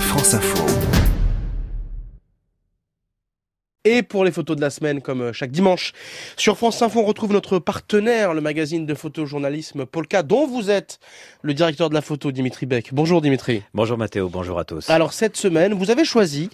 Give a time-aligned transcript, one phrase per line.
[0.00, 0.95] France Info.
[3.88, 5.92] Et pour les photos de la semaine, comme euh, chaque dimanche,
[6.36, 10.98] sur France Info, on retrouve notre partenaire, le magazine de photojournalisme Polka, dont vous êtes
[11.42, 12.92] le directeur de la photo, Dimitri Beck.
[12.92, 13.62] Bonjour Dimitri.
[13.74, 14.90] Bonjour Mathéo, bonjour à tous.
[14.90, 16.50] Alors cette semaine, vous avez choisi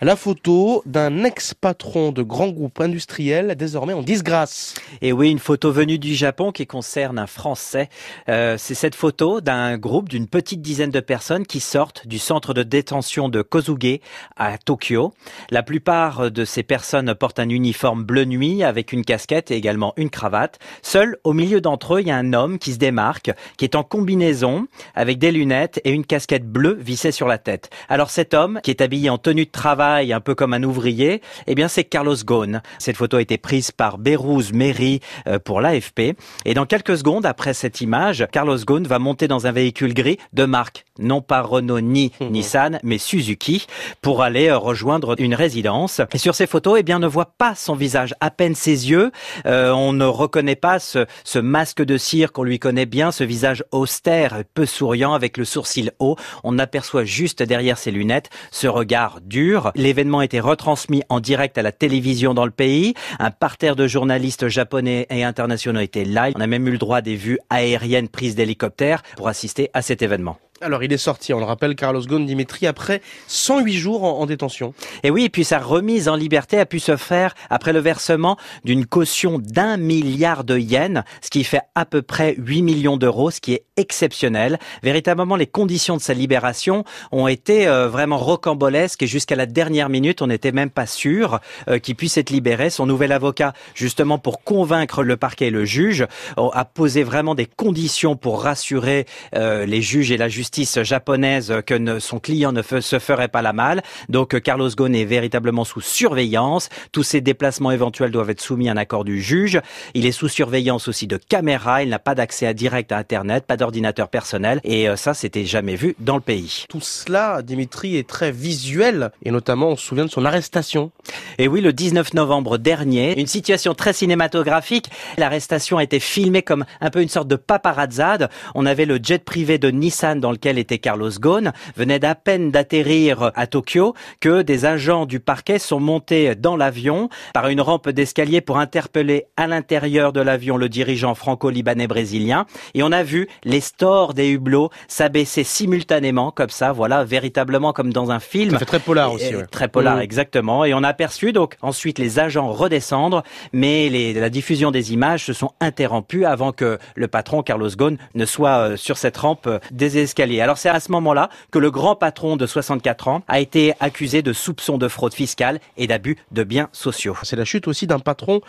[0.00, 4.74] la photo d'un ex-patron de grand groupe industriel, désormais en disgrâce.
[5.02, 7.88] Et oui, une photo venue du Japon qui concerne un Français.
[8.28, 12.54] Euh, C'est cette photo d'un groupe d'une petite dizaine de personnes qui sortent du centre
[12.54, 13.98] de détention de Kozuge
[14.36, 15.12] à Tokyo.
[15.50, 16.75] La plupart de ces personnes
[17.18, 20.58] portent un uniforme bleu nuit avec une casquette et également une cravate.
[20.82, 23.74] Seul, au milieu d'entre eux, il y a un homme qui se démarque, qui est
[23.74, 27.70] en combinaison avec des lunettes et une casquette bleue vissée sur la tête.
[27.88, 31.22] Alors cet homme, qui est habillé en tenue de travail, un peu comme un ouvrier,
[31.46, 32.62] eh bien c'est Carlos Ghosn.
[32.78, 36.16] Cette photo a été prise par Bérouz Méry euh, pour l'AFP.
[36.44, 40.18] Et dans quelques secondes après cette image, Carlos Ghosn va monter dans un véhicule gris
[40.32, 43.66] de marque, non pas Renault ni Nissan, mais Suzuki,
[44.02, 46.00] pour aller euh, rejoindre une résidence.
[46.12, 49.12] Et sur ces photos, eh bien, ne voit pas son visage, à peine ses yeux.
[49.44, 53.24] Euh, on ne reconnaît pas ce, ce masque de cire qu'on lui connaît bien, ce
[53.24, 56.16] visage austère, peu souriant, avec le sourcil haut.
[56.42, 59.70] On aperçoit juste derrière ses lunettes ce regard dur.
[59.74, 62.94] L'événement été retransmis en direct à la télévision dans le pays.
[63.18, 66.30] Un parterre de journalistes japonais et internationaux était là.
[66.34, 70.02] On a même eu le droit des vues aériennes prises d'hélicoptères pour assister à cet
[70.02, 70.38] événement.
[70.62, 74.26] Alors il est sorti, on le rappelle, Carlos Ghosn Dimitri, après 108 jours en, en
[74.26, 74.72] détention.
[75.02, 78.38] Et oui, et puis sa remise en liberté a pu se faire après le versement
[78.64, 83.30] d'une caution d'un milliard de yens, ce qui fait à peu près 8 millions d'euros,
[83.30, 84.58] ce qui est exceptionnel.
[84.82, 89.90] Véritablement, les conditions de sa libération ont été euh, vraiment rocambolesques et jusqu'à la dernière
[89.90, 92.70] minute, on n'était même pas sûr euh, qu'il puisse être libéré.
[92.70, 96.06] Son nouvel avocat, justement pour convaincre le parquet et le juge,
[96.38, 99.04] a posé vraiment des conditions pour rassurer
[99.34, 103.26] euh, les juges et la justice justice japonaise que ne, son client ne se ferait
[103.26, 103.82] pas la malle.
[104.08, 106.68] Donc Carlos Ghosn est véritablement sous surveillance.
[106.92, 109.60] Tous ses déplacements éventuels doivent être soumis à un accord du juge.
[109.94, 111.82] Il est sous surveillance aussi de caméras.
[111.82, 114.60] Il n'a pas d'accès à direct à Internet, pas d'ordinateur personnel.
[114.62, 116.66] Et euh, ça, c'était jamais vu dans le pays.
[116.68, 119.10] Tout cela, Dimitri, est très visuel.
[119.24, 120.92] Et notamment, on se souvient de son arrestation.
[121.38, 124.90] Et oui, le 19 novembre dernier, une situation très cinématographique.
[125.18, 128.30] L'arrestation a été filmée comme un peu une sorte de paparazzade.
[128.54, 132.50] On avait le jet privé de Nissan dans lequel était Carlos Ghosn, venait d'à peine
[132.50, 137.88] d'atterrir à Tokyo que des agents du parquet sont montés dans l'avion par une rampe
[137.88, 142.46] d'escalier pour interpeller à l'intérieur de l'avion le dirigeant franco-libanais brésilien.
[142.74, 147.92] Et on a vu les stores des hublots s'abaisser simultanément comme ça, voilà, véritablement comme
[147.92, 148.52] dans un film.
[148.52, 149.32] Ça fait très polar aussi.
[149.32, 149.46] Et, ouais.
[149.46, 150.00] Très polar, Mmh.
[150.00, 150.64] exactement.
[150.64, 153.22] Et on a aperçu donc ensuite les agents redescendre,
[153.52, 157.96] mais les, la diffusion des images se sont interrompues avant que le patron Carlos Ghosn
[158.14, 160.25] ne soit euh, sur cette rampe euh, des escaliers.
[160.26, 164.22] Alors c'est à ce moment-là que le grand patron de 64 ans a été accusé
[164.22, 167.16] de soupçons de fraude fiscale et d'abus de biens sociaux.
[167.22, 168.40] C'est la chute aussi d'un patron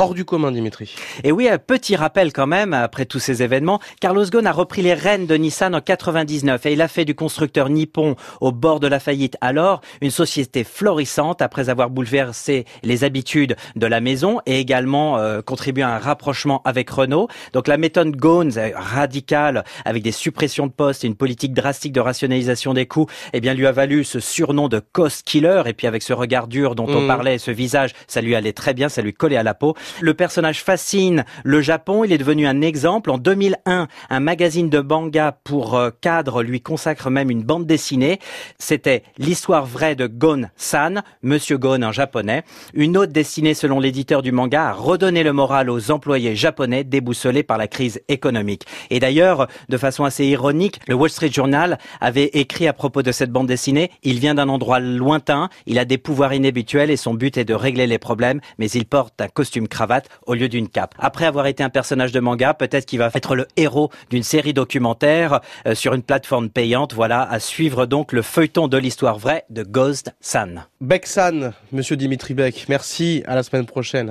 [0.00, 0.94] hors du commun, Dimitri.
[1.24, 4.80] Et oui, un petit rappel quand même, après tous ces événements, Carlos Ghosn a repris
[4.80, 8.80] les rênes de Nissan en 99 et il a fait du constructeur nippon au bord
[8.80, 14.40] de la faillite alors une société florissante après avoir bouleversé les habitudes de la maison
[14.46, 17.28] et également euh, contribué à un rapprochement avec Renault.
[17.52, 21.92] Donc la méthode Ghosn euh, radicale avec des suppressions de postes et une politique drastique
[21.92, 25.74] de rationalisation des coûts, eh bien lui a valu ce surnom de cost killer et
[25.74, 27.06] puis avec ce regard dur dont on Mhm.
[27.06, 29.74] parlait, ce visage, ça lui allait très bien, ça lui collait à la peau.
[30.00, 32.04] Le personnage fascine le Japon.
[32.04, 33.10] Il est devenu un exemple.
[33.10, 38.18] En 2001, un magazine de manga pour euh, cadre lui consacre même une bande dessinée.
[38.58, 42.42] C'était l'histoire vraie de Gon-san, Monsieur Gon en japonais.
[42.74, 47.42] Une autre destinée, selon l'éditeur du manga, a redonné le moral aux employés japonais déboussolés
[47.42, 48.66] par la crise économique.
[48.90, 53.12] Et d'ailleurs, de façon assez ironique, le Wall Street Journal avait écrit à propos de
[53.12, 57.14] cette bande dessinée, il vient d'un endroit lointain, il a des pouvoirs inhabituels et son
[57.14, 59.79] but est de régler les problèmes, mais il porte un costume cravate
[60.26, 60.94] au lieu d'une cape.
[60.98, 64.54] Après avoir été un personnage de manga, peut-être qu'il va être le héros d'une série
[64.54, 66.94] documentaire euh, sur une plateforme payante.
[66.94, 70.66] Voilà, à suivre donc le feuilleton de l'histoire vraie de Ghost San.
[70.80, 74.08] Beck-san, monsieur Dimitri Beck, merci, à la semaine prochaine.